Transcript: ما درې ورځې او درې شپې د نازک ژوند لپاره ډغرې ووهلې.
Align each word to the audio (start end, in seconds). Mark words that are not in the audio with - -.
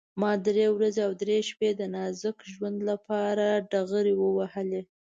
ما 0.21 0.31
درې 0.47 0.67
ورځې 0.75 1.01
او 1.07 1.11
درې 1.21 1.37
شپې 1.49 1.69
د 1.75 1.81
نازک 1.95 2.37
ژوند 2.53 2.79
لپاره 2.89 3.47
ډغرې 3.71 4.13
ووهلې. 4.17 4.81